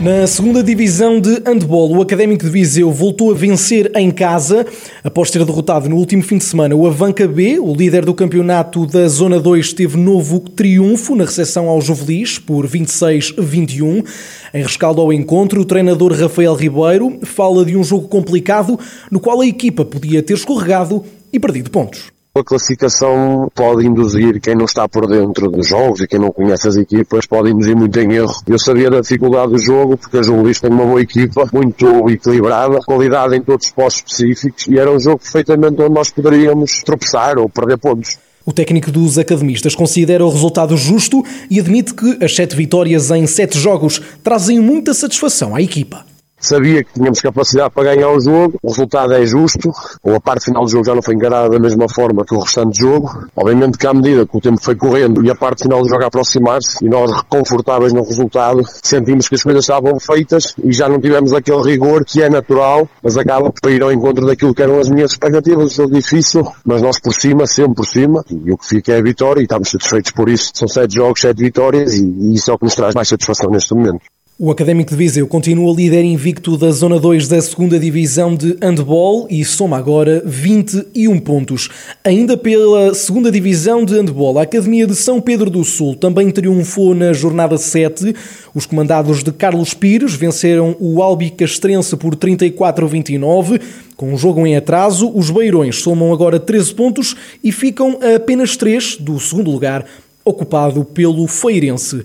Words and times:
Na 0.00 0.26
segunda 0.26 0.62
divisão 0.62 1.20
de 1.20 1.42
handball, 1.44 1.94
o 1.94 2.00
Académico 2.00 2.42
de 2.42 2.50
Viseu 2.50 2.90
voltou 2.90 3.30
a 3.30 3.34
vencer 3.34 3.92
em 3.94 4.10
casa, 4.10 4.66
após 5.04 5.30
ter 5.30 5.44
derrotado 5.44 5.90
no 5.90 5.96
último 5.96 6.22
fim 6.22 6.38
de 6.38 6.44
semana 6.44 6.74
o 6.74 6.86
Avanca 6.86 7.28
B, 7.28 7.60
o 7.60 7.74
líder 7.74 8.06
do 8.06 8.14
campeonato 8.14 8.86
da 8.86 9.06
Zona 9.08 9.38
2, 9.38 9.74
teve 9.74 9.98
novo 9.98 10.40
triunfo 10.40 11.14
na 11.14 11.26
recepção 11.26 11.68
ao 11.68 11.82
Juvelis 11.82 12.38
por 12.38 12.66
26-21. 12.66 14.02
Em 14.54 14.62
rescaldo 14.62 15.02
ao 15.02 15.12
encontro, 15.12 15.60
o 15.60 15.66
treinador 15.66 16.14
Rafael 16.14 16.54
Ribeiro 16.54 17.18
fala 17.24 17.62
de 17.62 17.76
um 17.76 17.84
jogo 17.84 18.08
complicado 18.08 18.80
no 19.10 19.20
qual 19.20 19.42
a 19.42 19.46
equipa 19.46 19.84
podia 19.84 20.22
ter 20.22 20.32
escorregado 20.32 21.04
e 21.30 21.38
perdido 21.38 21.70
pontos. 21.70 22.19
A 22.32 22.44
classificação 22.44 23.50
pode 23.52 23.84
induzir 23.84 24.40
quem 24.40 24.54
não 24.54 24.64
está 24.64 24.88
por 24.88 25.08
dentro 25.08 25.50
dos 25.50 25.66
jogos 25.66 26.00
e 26.00 26.06
quem 26.06 26.20
não 26.20 26.30
conhece 26.30 26.68
as 26.68 26.76
equipas 26.76 27.26
pode 27.26 27.50
induzir 27.50 27.76
muito 27.76 27.98
em 27.98 28.12
erro. 28.12 28.32
Eu 28.46 28.56
sabia 28.56 28.88
da 28.88 29.00
dificuldade 29.00 29.50
do 29.50 29.58
jogo 29.58 29.96
porque 29.96 30.16
a 30.16 30.22
João 30.22 30.42
Luís 30.42 30.60
tem 30.60 30.70
uma 30.70 30.86
boa 30.86 31.02
equipa, 31.02 31.48
muito 31.52 32.08
equilibrada, 32.08 32.78
qualidade 32.86 33.34
em 33.34 33.42
todos 33.42 33.66
os 33.66 33.72
postos 33.72 34.12
específicos 34.12 34.68
e 34.68 34.78
era 34.78 34.92
um 34.92 35.00
jogo 35.00 35.18
perfeitamente 35.18 35.82
onde 35.82 35.92
nós 35.92 36.08
poderíamos 36.08 36.82
tropeçar 36.84 37.36
ou 37.36 37.48
perder 37.48 37.78
pontos. 37.78 38.16
O 38.46 38.52
técnico 38.52 38.92
dos 38.92 39.18
academistas 39.18 39.74
considera 39.74 40.24
o 40.24 40.30
resultado 40.30 40.76
justo 40.76 41.24
e 41.50 41.58
admite 41.58 41.92
que 41.94 42.24
as 42.24 42.36
sete 42.36 42.54
vitórias 42.54 43.10
em 43.10 43.26
sete 43.26 43.58
jogos 43.58 44.00
trazem 44.22 44.60
muita 44.60 44.94
satisfação 44.94 45.56
à 45.56 45.60
equipa 45.60 46.08
sabia 46.40 46.82
que 46.82 46.94
tínhamos 46.94 47.20
capacidade 47.20 47.70
para 47.72 47.94
ganhar 47.94 48.10
o 48.10 48.20
jogo, 48.20 48.58
o 48.62 48.68
resultado 48.68 49.12
é 49.12 49.24
justo, 49.26 49.70
ou 50.02 50.14
a 50.14 50.20
parte 50.20 50.46
final 50.46 50.64
do 50.64 50.70
jogo 50.70 50.84
já 50.84 50.94
não 50.94 51.02
foi 51.02 51.14
encarada 51.14 51.50
da 51.50 51.58
mesma 51.58 51.88
forma 51.88 52.24
que 52.24 52.34
o 52.34 52.38
restante 52.38 52.78
jogo. 52.78 53.28
Obviamente 53.36 53.78
que 53.78 53.86
à 53.86 53.94
medida 53.94 54.26
que 54.26 54.36
o 54.36 54.40
tempo 54.40 54.60
foi 54.60 54.74
correndo 54.74 55.24
e 55.24 55.30
a 55.30 55.34
parte 55.34 55.62
final 55.64 55.82
do 55.82 55.88
jogo 55.88 56.02
a 56.02 56.06
aproximar-se 56.06 56.84
e 56.84 56.88
nós 56.88 57.10
confortáveis 57.28 57.92
no 57.92 58.02
resultado, 58.02 58.62
sentimos 58.82 59.28
que 59.28 59.34
as 59.34 59.42
coisas 59.42 59.64
estavam 59.64 60.00
feitas 60.00 60.54
e 60.64 60.72
já 60.72 60.88
não 60.88 61.00
tivemos 61.00 61.32
aquele 61.32 61.62
rigor 61.62 62.04
que 62.04 62.22
é 62.22 62.30
natural, 62.30 62.88
mas 63.02 63.16
acaba 63.16 63.52
por 63.52 63.70
ir 63.70 63.82
ao 63.82 63.92
encontro 63.92 64.26
daquilo 64.26 64.54
que 64.54 64.62
eram 64.62 64.78
as 64.78 64.88
minhas 64.88 65.12
expectativas. 65.12 65.72
Um 65.72 65.82
jogo 65.82 65.94
difícil, 65.94 66.46
mas 66.64 66.80
nós 66.80 66.98
por 66.98 67.12
cima, 67.12 67.46
sempre 67.46 67.74
por 67.74 67.86
cima, 67.86 68.24
e 68.30 68.50
o 68.50 68.56
que 68.56 68.66
fica 68.66 68.92
é 68.92 68.98
a 68.98 69.02
vitória 69.02 69.40
e 69.40 69.44
estamos 69.44 69.70
satisfeitos 69.70 70.12
por 70.12 70.28
isso. 70.28 70.52
São 70.54 70.68
sete 70.68 70.94
jogos, 70.94 71.20
sete 71.20 71.38
vitórias 71.38 71.94
e 71.94 72.34
isso 72.34 72.50
é 72.50 72.54
o 72.54 72.58
que 72.58 72.64
nos 72.64 72.74
traz 72.74 72.94
mais 72.94 73.08
satisfação 73.08 73.50
neste 73.50 73.74
momento. 73.74 74.00
O 74.42 74.50
Académico 74.50 74.92
de 74.92 74.96
Viseu 74.96 75.28
continua 75.28 75.76
líder 75.76 76.02
invicto 76.02 76.56
da 76.56 76.70
Zona 76.70 76.98
2 76.98 77.28
da 77.28 77.36
2 77.36 77.78
Divisão 77.78 78.34
de 78.34 78.56
Handball 78.62 79.26
e 79.28 79.44
soma 79.44 79.76
agora 79.76 80.22
21 80.24 81.18
pontos. 81.18 81.68
Ainda 82.02 82.38
pela 82.38 82.90
2 82.90 83.30
Divisão 83.30 83.84
de 83.84 83.92
Handball, 83.92 84.38
a 84.38 84.44
Academia 84.44 84.86
de 84.86 84.94
São 84.94 85.20
Pedro 85.20 85.50
do 85.50 85.62
Sul 85.62 85.94
também 85.94 86.30
triunfou 86.30 86.94
na 86.94 87.12
jornada 87.12 87.58
7. 87.58 88.14
Os 88.54 88.64
comandados 88.64 89.22
de 89.22 89.30
Carlos 89.30 89.74
Pires 89.74 90.14
venceram 90.14 90.74
o 90.80 91.02
Albi 91.02 91.28
Castrense 91.28 91.94
por 91.94 92.16
34-29. 92.16 93.60
Com 93.94 94.14
o 94.14 94.16
jogo 94.16 94.46
em 94.46 94.56
atraso, 94.56 95.12
os 95.14 95.28
Beirões 95.28 95.82
somam 95.82 96.14
agora 96.14 96.40
13 96.40 96.74
pontos 96.74 97.14
e 97.44 97.52
ficam 97.52 97.98
a 98.00 98.16
apenas 98.16 98.56
3 98.56 98.96
do 99.00 99.20
segundo 99.20 99.50
lugar, 99.50 99.84
ocupado 100.24 100.82
pelo 100.82 101.26
Feirense. 101.26 102.04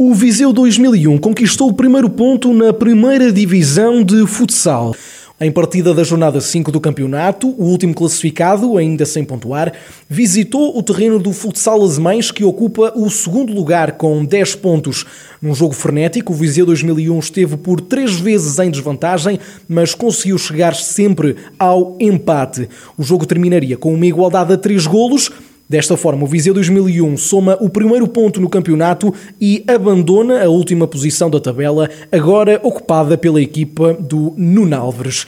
O 0.00 0.14
Viseu 0.14 0.52
2001 0.52 1.18
conquistou 1.18 1.70
o 1.70 1.72
primeiro 1.72 2.08
ponto 2.08 2.54
na 2.54 2.72
primeira 2.72 3.32
divisão 3.32 4.04
de 4.04 4.28
futsal. 4.28 4.94
Em 5.40 5.50
partida 5.50 5.92
da 5.92 6.04
jornada 6.04 6.40
5 6.40 6.70
do 6.70 6.80
campeonato, 6.80 7.48
o 7.58 7.64
último 7.64 7.92
classificado, 7.92 8.76
ainda 8.76 9.04
sem 9.04 9.24
pontuar, 9.24 9.72
visitou 10.08 10.78
o 10.78 10.84
terreno 10.84 11.18
do 11.18 11.32
futsal 11.32 11.82
Azemães, 11.82 12.30
que 12.30 12.44
ocupa 12.44 12.92
o 12.94 13.10
segundo 13.10 13.52
lugar 13.52 13.92
com 13.92 14.24
10 14.24 14.54
pontos. 14.54 15.04
Num 15.42 15.52
jogo 15.52 15.74
frenético, 15.74 16.32
o 16.32 16.36
Viseu 16.36 16.64
2001 16.64 17.18
esteve 17.18 17.56
por 17.56 17.80
três 17.80 18.20
vezes 18.20 18.56
em 18.60 18.70
desvantagem, 18.70 19.40
mas 19.68 19.96
conseguiu 19.96 20.38
chegar 20.38 20.76
sempre 20.76 21.34
ao 21.58 21.96
empate. 21.98 22.68
O 22.96 23.02
jogo 23.02 23.26
terminaria 23.26 23.76
com 23.76 23.92
uma 23.92 24.06
igualdade 24.06 24.52
a 24.52 24.56
3 24.56 24.86
golos, 24.86 25.32
Desta 25.68 25.98
forma, 25.98 26.24
o 26.24 26.26
Viseu 26.26 26.54
2001 26.54 27.18
soma 27.18 27.58
o 27.60 27.68
primeiro 27.68 28.08
ponto 28.08 28.40
no 28.40 28.48
campeonato 28.48 29.12
e 29.38 29.62
abandona 29.68 30.42
a 30.42 30.48
última 30.48 30.86
posição 30.86 31.28
da 31.28 31.38
tabela, 31.38 31.90
agora 32.10 32.58
ocupada 32.62 33.18
pela 33.18 33.38
equipa 33.38 33.92
do 33.92 34.32
Nunalves. 34.34 35.26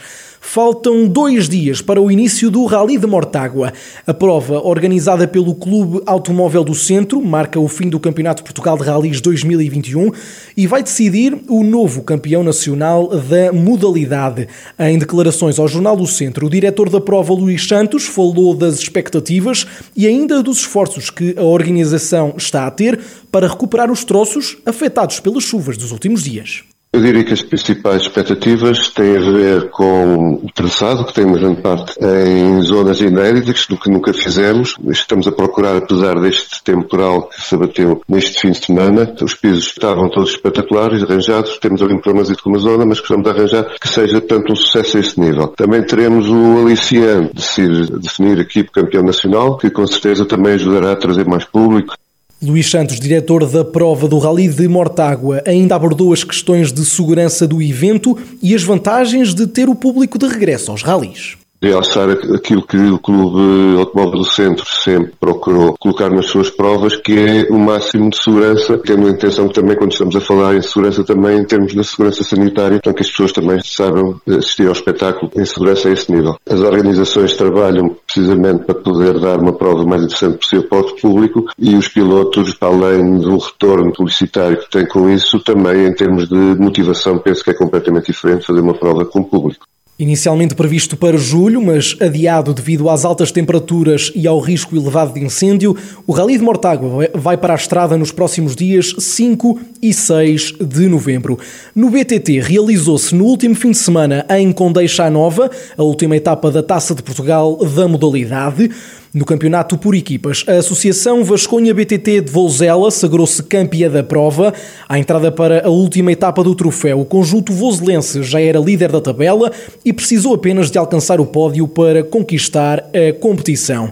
Faltam 0.53 1.07
dois 1.07 1.47
dias 1.47 1.81
para 1.81 2.01
o 2.01 2.11
início 2.11 2.51
do 2.51 2.65
Rally 2.65 2.97
de 2.97 3.07
Mortágua. 3.07 3.71
A 4.05 4.13
prova, 4.13 4.59
organizada 4.59 5.25
pelo 5.25 5.55
Clube 5.55 6.01
Automóvel 6.05 6.61
do 6.65 6.75
Centro, 6.75 7.21
marca 7.21 7.57
o 7.57 7.69
fim 7.69 7.87
do 7.87 7.97
Campeonato 7.97 8.43
Portugal 8.43 8.77
de 8.77 8.83
Rallys 8.83 9.21
2021 9.21 10.11
e 10.57 10.67
vai 10.67 10.83
decidir 10.83 11.41
o 11.47 11.63
novo 11.63 12.03
campeão 12.03 12.43
nacional 12.43 13.07
da 13.07 13.53
modalidade. 13.53 14.45
Em 14.77 14.99
declarações 14.99 15.57
ao 15.57 15.69
Jornal 15.69 15.95
do 15.95 16.05
Centro, 16.05 16.47
o 16.47 16.49
diretor 16.49 16.89
da 16.89 16.99
prova, 16.99 17.33
Luís 17.33 17.65
Santos, 17.65 18.03
falou 18.03 18.53
das 18.53 18.77
expectativas 18.77 19.65
e 19.95 20.05
ainda 20.05 20.43
dos 20.43 20.57
esforços 20.57 21.09
que 21.09 21.33
a 21.37 21.43
organização 21.43 22.33
está 22.35 22.67
a 22.67 22.71
ter 22.71 22.99
para 23.31 23.47
recuperar 23.47 23.89
os 23.89 24.03
troços 24.03 24.57
afetados 24.65 25.21
pelas 25.21 25.45
chuvas 25.45 25.77
dos 25.77 25.93
últimos 25.93 26.25
dias. 26.25 26.65
Eu 26.93 26.99
diria 26.99 27.23
que 27.23 27.31
as 27.31 27.41
principais 27.41 28.01
expectativas 28.01 28.89
têm 28.89 29.15
a 29.15 29.21
ver 29.21 29.69
com 29.69 30.33
o 30.43 30.51
traçado, 30.53 31.05
que 31.05 31.13
tem 31.13 31.23
uma 31.23 31.37
grande 31.37 31.61
parte 31.61 31.97
em 32.03 32.61
zonas 32.63 32.99
inéditas, 32.99 33.65
do 33.65 33.77
que 33.77 33.89
nunca 33.89 34.11
fizemos. 34.11 34.75
Estamos 34.89 35.25
a 35.25 35.31
procurar, 35.31 35.77
apesar 35.77 36.19
deste 36.19 36.61
temporal 36.61 37.29
que 37.29 37.41
se 37.41 37.55
abateu 37.55 38.01
neste 38.09 38.41
fim 38.41 38.51
de 38.51 38.65
semana, 38.65 39.15
os 39.21 39.33
pisos 39.33 39.67
estavam 39.67 40.09
todos 40.09 40.31
espetaculares, 40.31 41.01
arranjados, 41.01 41.57
temos 41.59 41.81
ali 41.81 41.93
um 41.93 42.01
com 42.01 42.49
uma 42.49 42.59
zona, 42.59 42.85
mas 42.85 42.99
gostamos 42.99 43.23
de 43.23 43.29
arranjar 43.29 43.73
que 43.79 43.87
seja 43.87 44.19
tanto 44.19 44.51
um 44.51 44.55
sucesso 44.57 44.97
a 44.97 44.99
esse 44.99 45.17
nível. 45.17 45.47
Também 45.47 45.81
teremos 45.83 46.27
o 46.27 46.65
aliciante 46.65 47.33
de 47.33 47.41
se 47.41 47.67
definir 47.99 48.37
a 48.37 48.41
equipe 48.41 48.69
campeão 48.69 49.01
nacional, 49.01 49.57
que 49.57 49.69
com 49.69 49.87
certeza 49.87 50.25
também 50.25 50.55
ajudará 50.55 50.91
a 50.91 50.97
trazer 50.97 51.25
mais 51.25 51.45
público, 51.45 51.95
Luís 52.41 52.71
Santos, 52.71 52.99
diretor 52.99 53.45
da 53.45 53.63
prova 53.63 54.07
do 54.07 54.17
Rally 54.17 54.47
de 54.47 54.67
Mortágua, 54.67 55.43
ainda 55.45 55.75
abordou 55.75 56.11
as 56.11 56.23
questões 56.23 56.73
de 56.73 56.83
segurança 56.83 57.47
do 57.47 57.61
evento 57.61 58.17
e 58.41 58.55
as 58.55 58.63
vantagens 58.63 59.35
de 59.35 59.45
ter 59.45 59.69
o 59.69 59.75
público 59.75 60.17
de 60.17 60.27
regresso 60.27 60.71
aos 60.71 60.81
rallies 60.81 61.37
realçar 61.61 62.09
aquilo 62.09 62.63
que 62.63 62.77
o 62.77 62.97
Clube 62.97 63.77
Automóvel 63.77 64.19
do 64.19 64.25
Centro 64.25 64.65
sempre 64.65 65.13
procurou 65.19 65.75
colocar 65.79 66.09
nas 66.09 66.25
suas 66.25 66.49
provas, 66.49 66.95
que 66.95 67.17
é 67.17 67.47
o 67.51 67.59
máximo 67.59 68.09
de 68.09 68.17
segurança, 68.17 68.77
tendo 68.79 69.07
a 69.07 69.11
intenção 69.11 69.47
que 69.47 69.53
também 69.53 69.77
quando 69.77 69.91
estamos 69.91 70.15
a 70.15 70.21
falar 70.21 70.55
em 70.55 70.61
segurança 70.61 71.03
também 71.03 71.37
em 71.37 71.45
termos 71.45 71.73
de 71.73 71.83
segurança 71.83 72.23
sanitária, 72.23 72.77
então 72.77 72.93
que 72.93 73.01
as 73.01 73.09
pessoas 73.09 73.31
também 73.31 73.59
saibam 73.63 74.19
assistir 74.27 74.65
ao 74.65 74.73
espetáculo 74.73 75.31
em 75.35 75.45
segurança 75.45 75.89
a 75.89 75.91
esse 75.91 76.11
nível. 76.11 76.35
As 76.49 76.59
organizações 76.59 77.35
trabalham 77.35 77.95
precisamente 78.05 78.65
para 78.65 78.75
poder 78.75 79.19
dar 79.19 79.39
uma 79.39 79.53
prova 79.53 79.83
mais 79.85 80.03
interessante 80.03 80.37
possível 80.37 80.67
para 80.67 80.79
o 80.79 80.95
público 80.95 81.45
e 81.59 81.75
os 81.75 81.87
pilotos, 81.87 82.55
além 82.59 83.19
do 83.19 83.37
retorno 83.37 83.93
publicitário 83.93 84.57
que 84.57 84.69
têm 84.69 84.87
com 84.87 85.09
isso, 85.09 85.39
também 85.39 85.85
em 85.85 85.93
termos 85.93 86.27
de 86.27 86.35
motivação, 86.35 87.19
penso 87.19 87.43
que 87.43 87.51
é 87.51 87.53
completamente 87.53 88.07
diferente 88.07 88.45
fazer 88.45 88.61
uma 88.61 88.73
prova 88.73 89.05
com 89.05 89.19
o 89.19 89.25
público. 89.25 89.65
Inicialmente 89.99 90.55
previsto 90.55 90.97
para 90.97 91.15
julho, 91.15 91.61
mas 91.61 91.95
adiado 91.99 92.55
devido 92.55 92.89
às 92.89 93.05
altas 93.05 93.31
temperaturas 93.31 94.11
e 94.15 94.25
ao 94.25 94.39
risco 94.39 94.75
elevado 94.75 95.13
de 95.13 95.23
incêndio, 95.23 95.77
o 96.07 96.11
Rally 96.11 96.37
de 96.39 96.43
Mortágua 96.43 97.07
vai 97.13 97.37
para 97.37 97.53
a 97.53 97.55
estrada 97.55 97.95
nos 97.95 98.11
próximos 98.11 98.55
dias 98.55 98.95
5 98.97 99.59
e 99.79 99.93
6 99.93 100.53
de 100.59 100.87
novembro. 100.87 101.37
No 101.75 101.91
BTT 101.91 102.39
realizou-se 102.39 103.13
no 103.13 103.25
último 103.25 103.53
fim 103.53 103.71
de 103.71 103.77
semana 103.77 104.25
em 104.29 104.51
Condeixa 104.51 105.07
Nova, 105.09 105.51
a 105.77 105.83
última 105.83 106.15
etapa 106.15 106.49
da 106.49 106.63
Taça 106.63 106.95
de 106.95 107.03
Portugal 107.03 107.57
da 107.57 107.87
modalidade. 107.87 108.71
No 109.13 109.25
campeonato 109.25 109.77
por 109.77 109.93
equipas, 109.93 110.45
a 110.47 110.53
Associação 110.53 111.21
Vasconha 111.21 111.73
BTT 111.73 112.21
de 112.21 112.31
Vozela 112.31 112.89
sagrou-se 112.89 113.43
campeã 113.43 113.89
da 113.89 114.01
prova. 114.01 114.53
À 114.87 114.97
entrada 114.97 115.29
para 115.29 115.67
a 115.67 115.69
última 115.69 116.13
etapa 116.13 116.41
do 116.41 116.55
troféu, 116.55 117.01
o 117.01 117.05
conjunto 117.05 117.51
vozelense 117.51 118.23
já 118.23 118.39
era 118.39 118.57
líder 118.57 118.89
da 118.89 119.01
tabela 119.01 119.51
e 119.83 119.91
precisou 119.91 120.33
apenas 120.33 120.71
de 120.71 120.77
alcançar 120.77 121.19
o 121.19 121.25
pódio 121.25 121.67
para 121.67 122.05
conquistar 122.05 122.89
a 122.93 123.11
competição. 123.19 123.91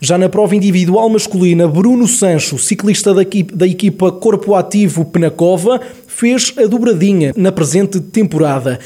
Já 0.00 0.16
na 0.16 0.28
prova 0.28 0.54
individual 0.54 1.08
masculina, 1.08 1.66
Bruno 1.66 2.06
Sancho, 2.06 2.56
ciclista 2.56 3.12
da 3.12 3.22
equipa, 3.22 3.56
da 3.56 3.66
equipa 3.66 4.12
Corpo 4.12 4.54
Ativo 4.54 5.04
Penacova, 5.04 5.80
fez 6.06 6.54
a 6.56 6.66
dobradinha 6.66 7.32
na 7.36 7.50
presente 7.50 7.98
temporada. 7.98 8.78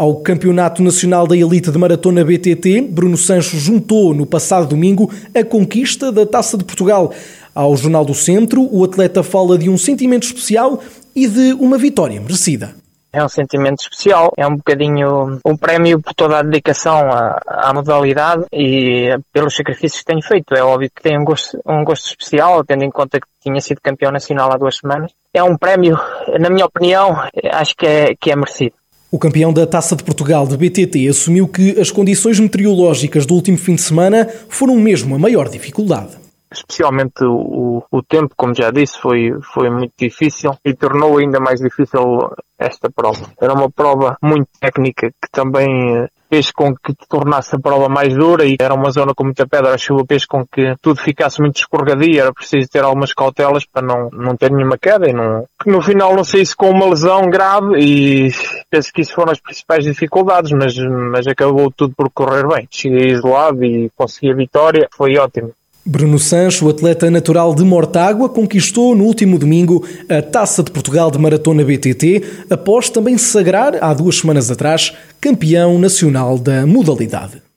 Ao 0.00 0.14
Campeonato 0.14 0.82
Nacional 0.82 1.26
da 1.26 1.36
Elite 1.36 1.70
de 1.70 1.76
Maratona 1.76 2.24
BTT, 2.24 2.88
Bruno 2.88 3.18
Sancho 3.18 3.58
juntou 3.58 4.14
no 4.14 4.24
passado 4.24 4.66
domingo 4.66 5.12
a 5.38 5.44
conquista 5.44 6.10
da 6.10 6.24
Taça 6.24 6.56
de 6.56 6.64
Portugal. 6.64 7.12
Ao 7.54 7.76
Jornal 7.76 8.02
do 8.02 8.14
Centro, 8.14 8.66
o 8.74 8.82
atleta 8.82 9.22
fala 9.22 9.58
de 9.58 9.68
um 9.68 9.76
sentimento 9.76 10.22
especial 10.22 10.82
e 11.14 11.28
de 11.28 11.52
uma 11.52 11.76
vitória 11.76 12.18
merecida. 12.18 12.74
É 13.12 13.22
um 13.22 13.28
sentimento 13.28 13.82
especial, 13.82 14.32
é 14.38 14.46
um 14.46 14.56
bocadinho 14.56 15.38
um 15.44 15.54
prémio 15.54 16.00
por 16.00 16.14
toda 16.14 16.38
a 16.38 16.42
dedicação 16.42 17.10
à, 17.12 17.38
à, 17.46 17.74
modalidade 17.74 18.46
e 18.50 19.18
pelos 19.34 19.54
sacrifícios 19.54 20.00
que 20.00 20.06
tenho 20.06 20.22
feito. 20.22 20.54
É 20.54 20.62
óbvio 20.62 20.90
que 20.96 21.02
tem 21.02 21.18
um 21.18 21.24
gosto, 21.26 21.60
um 21.66 21.84
gosto 21.84 22.06
especial, 22.06 22.64
tendo 22.64 22.84
em 22.84 22.90
conta 22.90 23.20
que 23.20 23.26
tinha 23.42 23.60
sido 23.60 23.82
campeão 23.82 24.10
nacional 24.10 24.50
há 24.50 24.56
duas 24.56 24.78
semanas. 24.78 25.12
É 25.34 25.42
um 25.42 25.58
prémio, 25.58 25.98
na 26.40 26.48
minha 26.48 26.64
opinião, 26.64 27.22
acho 27.52 27.76
que 27.76 27.86
é, 27.86 28.14
que 28.18 28.30
é 28.30 28.36
merecido. 28.36 28.79
O 29.12 29.18
campeão 29.18 29.52
da 29.52 29.66
Taça 29.66 29.96
de 29.96 30.04
Portugal 30.04 30.46
de 30.46 30.56
BTT 30.56 31.08
assumiu 31.08 31.48
que 31.48 31.80
as 31.80 31.90
condições 31.90 32.38
meteorológicas 32.38 33.26
do 33.26 33.34
último 33.34 33.58
fim 33.58 33.74
de 33.74 33.82
semana 33.82 34.28
foram 34.48 34.76
mesmo 34.76 35.16
a 35.16 35.18
maior 35.18 35.48
dificuldade 35.48 36.19
especialmente 36.52 37.24
o, 37.24 37.82
o 37.90 38.02
tempo, 38.02 38.34
como 38.36 38.54
já 38.54 38.70
disse, 38.70 38.98
foi, 38.98 39.32
foi 39.54 39.70
muito 39.70 39.92
difícil 39.96 40.52
e 40.64 40.74
tornou 40.74 41.18
ainda 41.18 41.38
mais 41.38 41.60
difícil 41.60 42.30
esta 42.58 42.90
prova. 42.90 43.30
Era 43.40 43.54
uma 43.54 43.70
prova 43.70 44.16
muito 44.22 44.48
técnica 44.60 45.10
que 45.10 45.30
também 45.32 45.96
eh, 45.96 46.08
fez 46.28 46.50
com 46.52 46.74
que 46.74 46.94
tornasse 47.08 47.56
a 47.56 47.58
prova 47.58 47.88
mais 47.88 48.14
dura 48.14 48.44
e 48.44 48.56
era 48.60 48.74
uma 48.74 48.90
zona 48.90 49.14
com 49.14 49.24
muita 49.24 49.46
pedra, 49.46 49.74
a 49.74 49.78
chuva 49.78 50.04
fez 50.06 50.26
com 50.26 50.46
que 50.46 50.74
tudo 50.80 51.00
ficasse 51.00 51.40
muito 51.40 51.56
escorregadio, 51.56 52.20
era 52.20 52.32
preciso 52.32 52.68
ter 52.70 52.84
algumas 52.84 53.12
cautelas 53.14 53.64
para 53.64 53.86
não, 53.86 54.10
não 54.12 54.36
ter 54.36 54.50
nenhuma 54.50 54.76
queda 54.78 55.08
e 55.08 55.12
não, 55.12 55.44
no 55.66 55.82
final 55.82 56.14
não 56.14 56.22
saísse 56.22 56.54
com 56.54 56.70
uma 56.70 56.86
lesão 56.86 57.22
grave 57.30 57.78
e 57.78 58.30
penso 58.70 58.92
que 58.92 59.00
isso 59.00 59.14
foram 59.14 59.32
as 59.32 59.40
principais 59.40 59.84
dificuldades, 59.84 60.52
mas, 60.52 60.76
mas 61.10 61.26
acabou 61.26 61.72
tudo 61.72 61.94
por 61.96 62.10
correr 62.10 62.46
bem. 62.46 62.68
Cheguei 62.70 63.10
isolado 63.10 63.64
e 63.64 63.90
consegui 63.96 64.30
a 64.30 64.36
vitória, 64.36 64.88
foi 64.92 65.16
ótimo. 65.16 65.52
Bruno 65.84 66.18
Sancho, 66.18 66.68
atleta 66.68 67.10
natural 67.10 67.54
de 67.54 67.64
Mortágua, 67.64 68.28
conquistou 68.28 68.94
no 68.94 69.04
último 69.04 69.38
domingo 69.38 69.84
a 70.08 70.20
Taça 70.20 70.62
de 70.62 70.70
Portugal 70.70 71.10
de 71.10 71.18
Maratona 71.18 71.64
BTT, 71.64 72.22
após 72.50 72.90
também 72.90 73.16
sagrar, 73.16 73.82
há 73.82 73.94
duas 73.94 74.18
semanas 74.18 74.50
atrás, 74.50 74.92
campeão 75.20 75.78
nacional 75.78 76.38
da 76.38 76.66
modalidade. 76.66 77.49